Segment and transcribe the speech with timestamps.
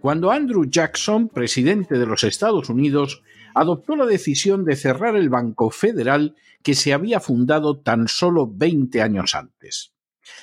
[0.00, 3.22] cuando Andrew Jackson, presidente de los Estados Unidos,
[3.54, 9.02] adoptó la decisión de cerrar el Banco Federal que se había fundado tan solo 20
[9.02, 9.92] años antes.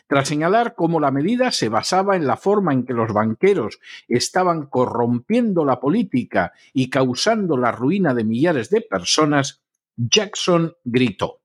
[0.07, 4.65] Tras señalar cómo la medida se basaba en la forma en que los banqueros estaban
[4.65, 9.61] corrompiendo la política y causando la ruina de millares de personas,
[9.95, 11.41] Jackson gritó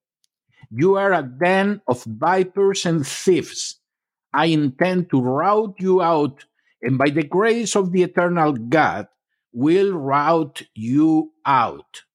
[0.71, 3.83] You are a den of vipers and thieves.
[4.33, 6.45] I intend to rout you out
[6.83, 9.09] and by the grace of the eternal God
[9.53, 12.07] will rout you out.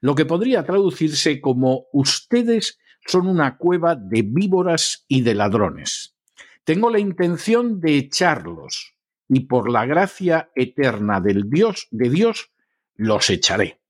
[0.00, 6.16] Lo que podría traducirse como ustedes son una cueva de víboras y de ladrones.
[6.64, 8.94] Tengo la intención de echarlos
[9.28, 12.50] y por la gracia eterna del Dios de Dios
[12.94, 13.80] los echaré.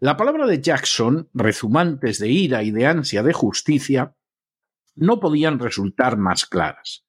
[0.00, 4.16] La palabra de Jackson, rezumantes de ira y de ansia de justicia,
[4.96, 7.04] no podían resultar más claras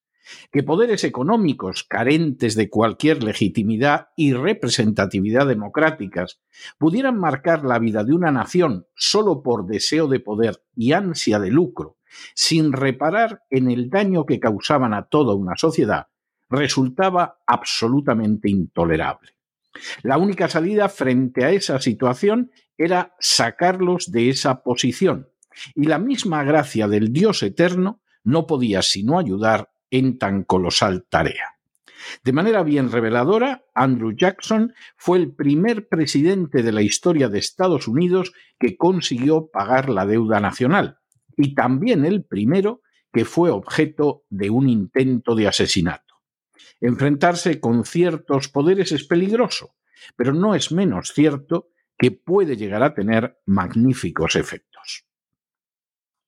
[0.51, 6.39] que poderes económicos carentes de cualquier legitimidad y representatividad democráticas
[6.77, 11.51] pudieran marcar la vida de una nación solo por deseo de poder y ansia de
[11.51, 11.97] lucro,
[12.35, 16.07] sin reparar en el daño que causaban a toda una sociedad,
[16.49, 19.31] resultaba absolutamente intolerable.
[20.03, 25.29] La única salida frente a esa situación era sacarlos de esa posición,
[25.75, 31.57] y la misma gracia del Dios eterno no podía sino ayudar en tan colosal tarea.
[32.23, 37.87] De manera bien reveladora, Andrew Jackson fue el primer presidente de la historia de Estados
[37.87, 40.97] Unidos que consiguió pagar la deuda nacional
[41.37, 42.81] y también el primero
[43.13, 46.15] que fue objeto de un intento de asesinato.
[46.79, 49.75] Enfrentarse con ciertos poderes es peligroso,
[50.15, 54.70] pero no es menos cierto que puede llegar a tener magníficos efectos.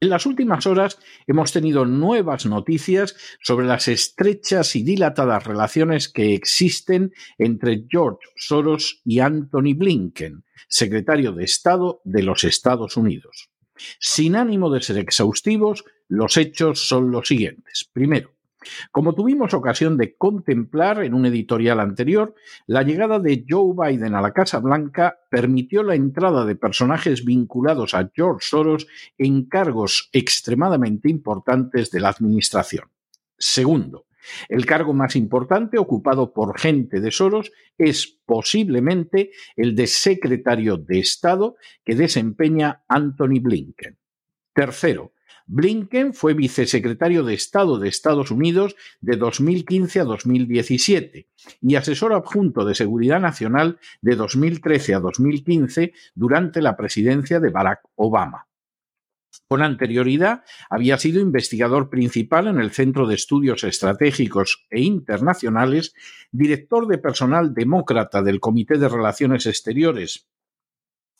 [0.03, 6.33] En las últimas horas hemos tenido nuevas noticias sobre las estrechas y dilatadas relaciones que
[6.33, 13.49] existen entre George Soros y Anthony Blinken, secretario de Estado de los Estados Unidos.
[13.97, 17.89] Sin ánimo de ser exhaustivos, los hechos son los siguientes.
[17.93, 18.32] Primero,
[18.91, 22.35] como tuvimos ocasión de contemplar en un editorial anterior,
[22.67, 27.93] la llegada de Joe Biden a la Casa Blanca permitió la entrada de personajes vinculados
[27.93, 28.87] a George Soros
[29.17, 32.89] en cargos extremadamente importantes de la Administración.
[33.37, 34.05] Segundo,
[34.49, 40.99] el cargo más importante ocupado por gente de Soros es posiblemente el de secretario de
[40.99, 43.97] Estado que desempeña Anthony Blinken.
[44.53, 45.13] Tercero,
[45.45, 51.27] Blinken fue vicesecretario de Estado de Estados Unidos de 2015 a 2017
[51.61, 57.81] y asesor adjunto de Seguridad Nacional de 2013 a 2015 durante la presidencia de Barack
[57.95, 58.47] Obama.
[59.47, 65.93] Con anterioridad había sido investigador principal en el Centro de Estudios Estratégicos e Internacionales,
[66.31, 70.27] director de personal demócrata del Comité de Relaciones Exteriores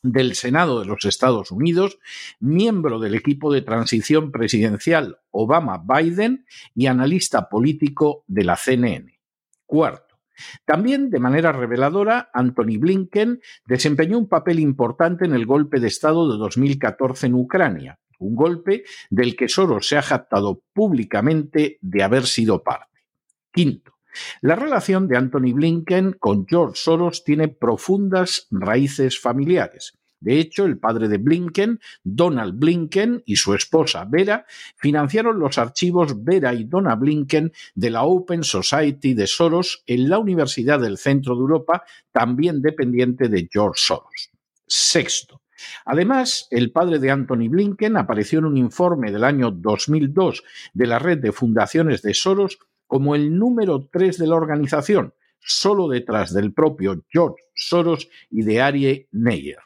[0.03, 1.97] del Senado de los Estados Unidos,
[2.39, 6.45] miembro del equipo de transición presidencial Obama-Biden
[6.75, 9.19] y analista político de la CNN.
[9.65, 10.19] Cuarto,
[10.65, 16.31] también de manera reveladora, Anthony Blinken desempeñó un papel importante en el golpe de Estado
[16.31, 22.25] de 2014 en Ucrania, un golpe del que Soros se ha jactado públicamente de haber
[22.25, 23.05] sido parte.
[23.51, 23.92] Quinto,
[24.41, 30.77] la relación de Anthony Blinken con George Soros tiene profundas raíces familiares, De hecho, el
[30.77, 34.45] padre de Blinken, Donald Blinken, y su esposa Vera
[34.77, 40.19] financiaron los archivos Vera y Donna Blinken de la Open Society de Soros en la
[40.19, 41.83] Universidad del Centro de Europa,
[42.13, 44.29] también dependiente de George Soros.
[44.65, 45.41] Sexto.
[45.85, 50.43] Además, el padre de Anthony Blinken apareció en un informe del año 2002
[50.73, 55.87] de la red de fundaciones de Soros como el número tres de la organización, solo
[55.87, 59.59] detrás del propio George Soros y de Arie Neyer.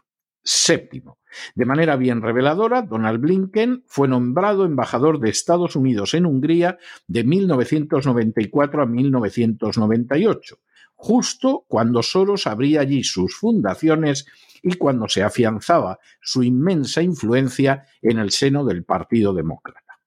[0.44, 1.18] Séptimo.
[1.56, 6.78] De manera bien reveladora, Donald Blinken fue nombrado embajador de Estados Unidos en Hungría
[7.08, 10.60] de 1994 a 1998,
[10.96, 14.25] justo cuando Soros abría allí sus fundaciones
[14.63, 20.00] y cuando se afianzaba su inmensa influencia en el seno del Partido Demócrata.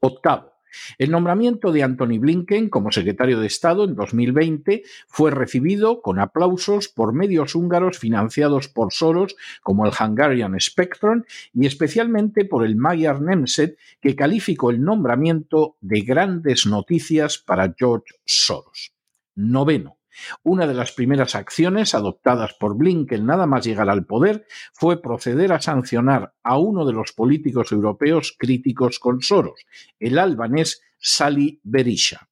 [0.00, 0.51] Octavo.
[0.98, 6.88] El nombramiento de Anthony Blinken como secretario de Estado en 2020 fue recibido con aplausos
[6.88, 11.24] por medios húngaros financiados por Soros, como el Hungarian Spectrum,
[11.54, 18.14] y especialmente por el Magyar Nemzet, que calificó el nombramiento de grandes noticias para George
[18.24, 18.92] Soros.
[19.34, 20.01] Noveno.
[20.42, 25.52] Una de las primeras acciones adoptadas por Blinken nada más llegar al poder fue proceder
[25.52, 29.64] a sancionar a uno de los políticos europeos críticos con Soros,
[29.98, 32.28] el albanés Sali Berisha.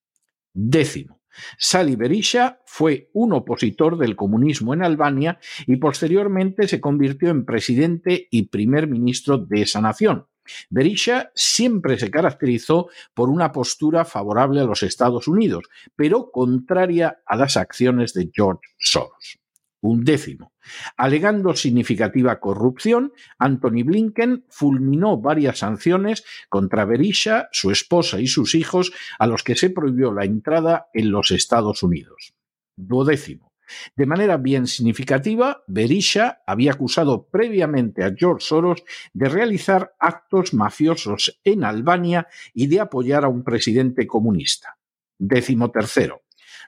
[0.53, 1.21] Décimo.
[1.59, 8.29] Sali Berisha fue un opositor del comunismo en Albania y posteriormente se convirtió en presidente
[8.31, 10.27] y primer ministro de esa nación.
[10.69, 15.65] Berisha siempre se caracterizó por una postura favorable a los Estados Unidos,
[15.97, 19.39] pero contraria a las acciones de George Soros.
[19.83, 20.53] Un décimo.
[20.97, 28.93] Alegando significativa corrupción, Anthony Blinken fulminó varias sanciones contra Berisha, su esposa y sus hijos,
[29.19, 32.35] a los que se prohibió la entrada en los Estados Unidos.
[32.77, 33.50] Duodécimo.
[33.97, 41.41] De manera bien significativa, Berisha había acusado previamente a George Soros de realizar actos mafiosos
[41.45, 44.79] en Albania y de apoyar a un presidente comunista.
[45.19, 46.23] Décimo tercero.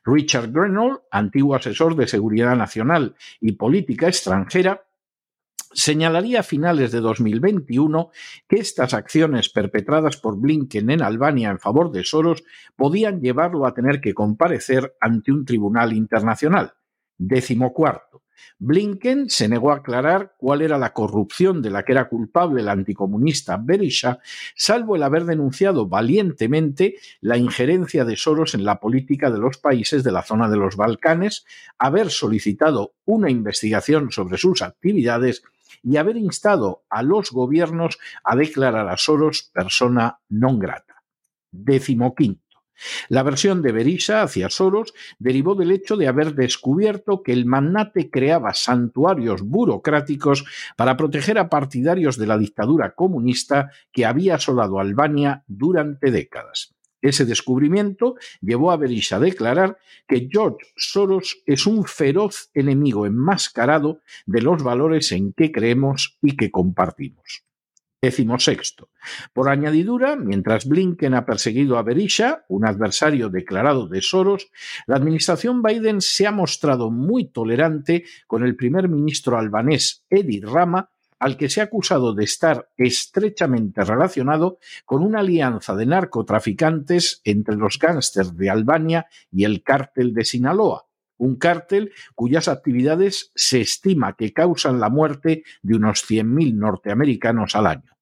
[0.04, 4.84] Richard Grenell, antiguo asesor de seguridad nacional y política extranjera,
[5.75, 8.10] señalaría a finales de 2021
[8.48, 12.44] que estas acciones perpetradas por Blinken en Albania en favor de Soros
[12.76, 16.75] podían llevarlo a tener que comparecer ante un tribunal internacional.
[17.19, 18.23] Décimo cuarto.
[18.59, 22.69] Blinken se negó a aclarar cuál era la corrupción de la que era culpable el
[22.69, 24.19] anticomunista Berisha,
[24.55, 30.05] salvo el haber denunciado valientemente la injerencia de Soros en la política de los países
[30.05, 31.44] de la zona de los Balcanes,
[31.79, 35.43] haber solicitado una investigación sobre sus actividades
[35.82, 41.03] y haber instado a los gobiernos a declarar a Soros persona non grata.
[41.50, 42.42] Décimo quinto.
[43.08, 48.10] La versión de Berisha hacia Soros derivó del hecho de haber descubierto que el magnate
[48.10, 50.44] creaba santuarios burocráticos
[50.76, 56.74] para proteger a partidarios de la dictadura comunista que había asolado Albania durante décadas.
[57.02, 59.76] Ese descubrimiento llevó a Berisha a declarar
[60.06, 66.36] que George Soros es un feroz enemigo enmascarado de los valores en que creemos y
[66.36, 67.44] que compartimos.
[68.02, 68.88] Décimo sexto.
[69.32, 74.50] Por añadidura, mientras Blinken ha perseguido a Berisha, un adversario declarado de Soros,
[74.88, 80.90] la administración Biden se ha mostrado muy tolerante con el primer ministro albanés Edi Rama,
[81.20, 87.55] al que se ha acusado de estar estrechamente relacionado con una alianza de narcotraficantes entre
[87.55, 90.86] los gángsters de Albania y el cártel de Sinaloa,
[91.22, 97.69] un cártel cuyas actividades se estima que causan la muerte de unos 100.000 norteamericanos al
[97.69, 97.96] año.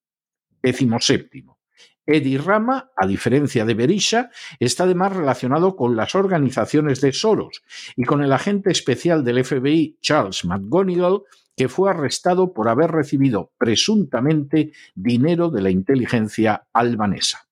[0.63, 1.59] Décimo séptimo.
[2.07, 7.63] Eddie Rama, a diferencia de Berisha, está además relacionado con las organizaciones de Soros
[7.95, 11.21] y con el agente especial del FBI Charles McGonigal,
[11.55, 17.47] que fue arrestado por haber recibido presuntamente dinero de la inteligencia albanesa.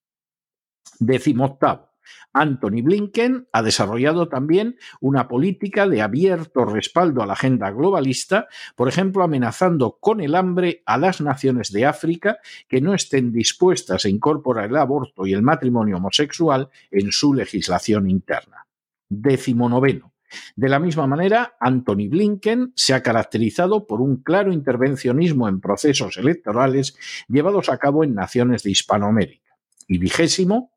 [0.99, 1.88] Décimo octavo.
[2.33, 8.87] Anthony Blinken ha desarrollado también una política de abierto respaldo a la agenda globalista, por
[8.87, 14.09] ejemplo, amenazando con el hambre a las naciones de África que no estén dispuestas a
[14.09, 18.67] incorporar el aborto y el matrimonio homosexual en su legislación interna.
[19.07, 20.13] Décimo noveno.
[20.55, 26.17] De la misma manera, Anthony Blinken se ha caracterizado por un claro intervencionismo en procesos
[26.17, 26.95] electorales
[27.27, 29.55] llevados a cabo en naciones de Hispanoamérica.
[29.87, 30.71] Y vigésimo,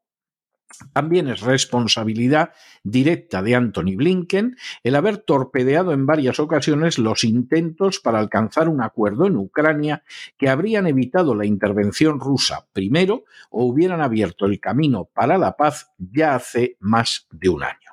[0.92, 2.52] también es responsabilidad
[2.82, 8.82] directa de Anthony Blinken el haber torpedeado en varias ocasiones los intentos para alcanzar un
[8.82, 10.04] acuerdo en Ucrania
[10.36, 15.90] que habrían evitado la intervención rusa primero o hubieran abierto el camino para la paz
[15.98, 17.92] ya hace más de un año.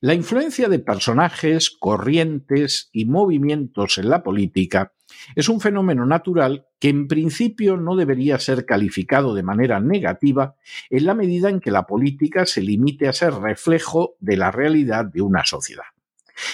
[0.00, 4.92] La influencia de personajes, corrientes y movimientos en la política
[5.34, 10.56] Es un fenómeno natural que en principio no debería ser calificado de manera negativa
[10.90, 15.04] en la medida en que la política se limite a ser reflejo de la realidad
[15.04, 15.84] de una sociedad.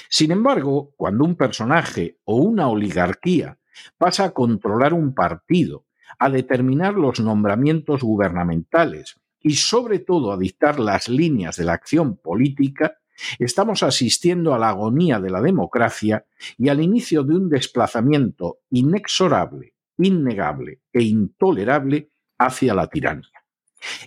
[0.09, 3.59] Sin embargo, cuando un personaje o una oligarquía
[3.99, 5.87] pasa a controlar un partido,
[6.19, 12.17] a determinar los nombramientos gubernamentales y sobre todo a dictar las líneas de la acción
[12.17, 12.99] política,
[13.39, 16.27] Estamos asistiendo a la agonía de la democracia
[16.59, 23.29] y al inicio de un desplazamiento inexorable, innegable e intolerable hacia la tiranía.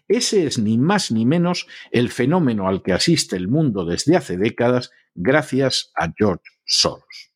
[0.07, 4.38] Ese es ni más ni menos el fenómeno al que asiste el mundo desde hace
[4.38, 7.31] décadas gracias a George Soros.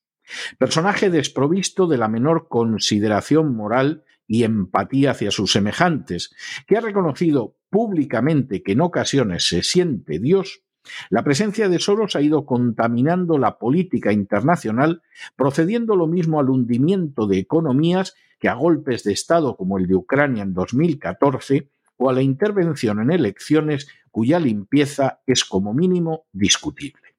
[0.58, 6.36] Personaje desprovisto de la menor consideración moral y empatía hacia sus semejantes,
[6.68, 10.62] que ha reconocido públicamente que en ocasiones se siente Dios
[11.10, 15.02] la presencia de Soros ha ido contaminando la política internacional,
[15.36, 19.96] procediendo lo mismo al hundimiento de economías que a golpes de Estado como el de
[19.96, 27.10] Ucrania en 2014 o a la intervención en elecciones cuya limpieza es como mínimo discutible.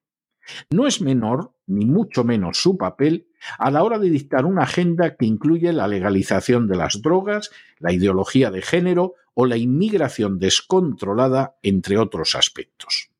[0.71, 5.15] No es menor, ni mucho menos su papel, a la hora de dictar una agenda
[5.15, 11.55] que incluye la legalización de las drogas, la ideología de género o la inmigración descontrolada,
[11.61, 13.10] entre otros aspectos.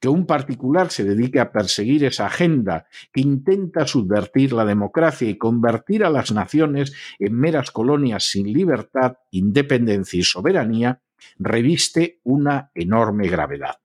[0.00, 5.38] Que un particular se dedique a perseguir esa agenda que intenta subvertir la democracia y
[5.38, 11.00] convertir a las naciones en meras colonias sin libertad, independencia y soberanía,
[11.38, 13.76] reviste una enorme gravedad.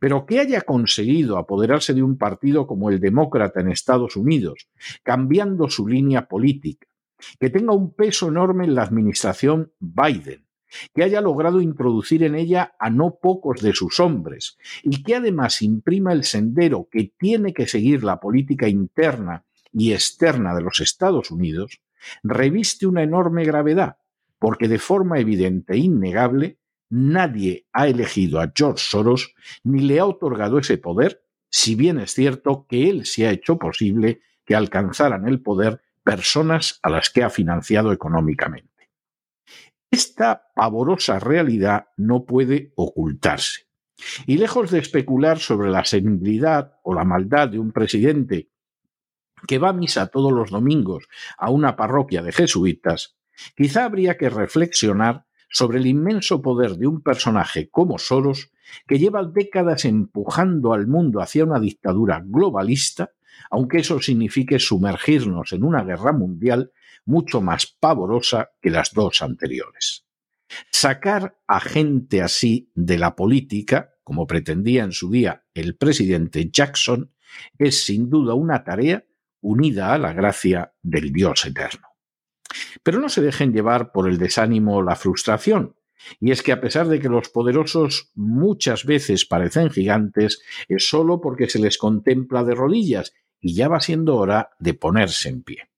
[0.00, 4.68] Pero que haya conseguido apoderarse de un partido como el demócrata en Estados Unidos,
[5.02, 6.86] cambiando su línea política,
[7.38, 10.47] que tenga un peso enorme en la administración Biden,
[10.94, 15.62] que haya logrado introducir en ella a no pocos de sus hombres y que además
[15.62, 21.30] imprima el sendero que tiene que seguir la política interna y externa de los Estados
[21.30, 21.80] Unidos,
[22.22, 23.96] reviste una enorme gravedad,
[24.38, 26.58] porque de forma evidente e innegable
[26.90, 32.12] nadie ha elegido a George Soros ni le ha otorgado ese poder, si bien es
[32.12, 37.22] cierto que él se ha hecho posible que alcanzaran el poder personas a las que
[37.22, 38.77] ha financiado económicamente.
[39.90, 43.68] Esta pavorosa realidad no puede ocultarse.
[44.26, 48.50] Y lejos de especular sobre la senilidad o la maldad de un presidente
[49.46, 53.16] que va a misa todos los domingos a una parroquia de jesuitas,
[53.56, 58.50] quizá habría que reflexionar sobre el inmenso poder de un personaje como Soros,
[58.86, 63.12] que lleva décadas empujando al mundo hacia una dictadura globalista,
[63.50, 66.72] aunque eso signifique sumergirnos en una guerra mundial
[67.04, 70.06] mucho más pavorosa que las dos anteriores.
[70.70, 77.12] Sacar a gente así de la política, como pretendía en su día el presidente Jackson,
[77.58, 79.04] es sin duda una tarea
[79.40, 81.88] unida a la gracia del Dios eterno.
[82.82, 85.76] Pero no se dejen llevar por el desánimo o la frustración,
[86.20, 91.20] y es que a pesar de que los poderosos muchas veces parecen gigantes, es solo
[91.20, 95.68] porque se les contempla de rodillas y ya va siendo hora de ponerse en pie.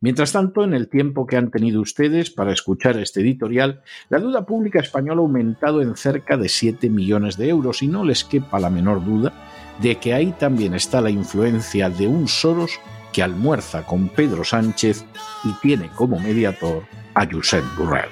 [0.00, 4.46] Mientras tanto, en el tiempo que han tenido ustedes para escuchar este editorial, la deuda
[4.46, 8.60] pública española ha aumentado en cerca de 7 millones de euros y no les quepa
[8.60, 9.32] la menor duda
[9.80, 12.78] de que ahí también está la influencia de un Soros
[13.12, 15.04] que almuerza con Pedro Sánchez
[15.44, 16.84] y tiene como mediador
[17.14, 18.08] a Josep Burrell.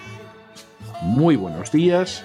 [1.02, 2.24] Muy buenos días,